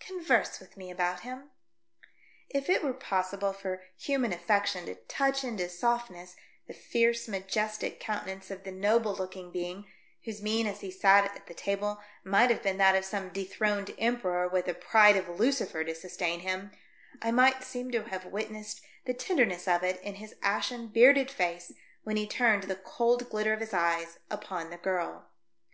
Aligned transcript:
Converse 0.00 0.58
with 0.58 0.78
me 0.78 0.90
about 0.90 1.20
him," 1.20 1.50
If 2.48 2.70
it 2.70 2.82
were 2.82 2.94
possible 2.94 3.52
for 3.52 3.82
human 3.98 4.32
affection 4.32 4.86
to 4.86 4.94
touch 4.94 5.44
into 5.44 5.68
softness 5.68 6.34
the 6.66 6.72
fierce 6.72 7.28
majestic 7.28 8.00
coun 8.00 8.24
tenance 8.24 8.50
of 8.50 8.64
the 8.64 8.72
noble 8.72 9.14
looking 9.14 9.52
being, 9.52 9.84
whose 10.24 10.40
mien 10.40 10.66
as 10.66 10.80
he 10.80 10.90
sate 10.90 11.26
at 11.26 11.46
the 11.46 11.52
table 11.52 12.00
might 12.24 12.48
have 12.48 12.62
been 12.62 12.78
that 12.78 12.94
of 12.96 13.04
some 13.04 13.28
dethroned 13.28 13.94
emperor, 13.98 14.48
with 14.48 14.64
the 14.64 14.72
pride 14.72 15.18
of 15.18 15.28
Lucifer 15.28 15.84
to 15.84 15.94
sustain 15.94 16.40
him, 16.40 16.70
I 17.20 17.30
might 17.30 17.62
seem 17.62 17.90
to 17.90 18.04
have 18.04 18.24
witnessed 18.24 18.80
the 19.04 19.12
tenderness 19.12 19.68
of 19.68 19.82
it 19.82 20.00
in 20.00 20.14
his 20.14 20.36
ashen, 20.40 20.88
bearded 20.88 21.30
face 21.30 21.70
when 22.02 22.16
he 22.16 22.26
turned 22.26 22.62
the 22.62 22.76
cold 22.76 23.28
glitter 23.28 23.52
of 23.52 23.60
his 23.60 23.74
eyes 23.74 24.18
upon 24.30 24.70
the 24.70 24.78
girl. 24.78 25.28